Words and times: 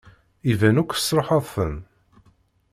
Iban 0.51 0.75
akk 0.81 0.91
tesṛuḥeḍ-ten. 0.93 1.75